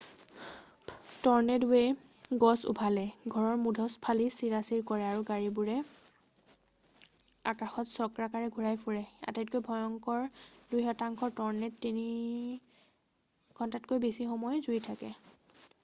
ট'ৰ্নেড'ৱে 1.23 1.81
গছ 2.43 2.61
উভালে 2.71 3.03
ঘৰৰ 3.33 3.59
মুধচ 3.65 3.97
ফালি 4.07 4.25
চিৰাচিৰ 4.35 4.81
কৰে 4.93 5.05
আৰু 5.09 5.25
গাড়ীবোৰ 5.27 5.69
আকাশত 7.53 7.85
চক্ৰাকাৰে 7.97 8.49
ঘূৰাই 8.57 8.81
ফুৰে 8.85 9.03
আটাইতকৈ 9.03 9.63
ভয়ংকৰ 9.69 10.25
দুই 10.73 10.87
শতাংশ 10.89 11.31
ট'ৰ্নেড' 11.41 11.77
তিনি 11.87 12.09
ঘণ্টাতকৈ 13.61 14.03
বেছি 14.09 14.29
সময় 14.35 14.67
জুৰি 14.67 14.85
থাকে 14.91 15.15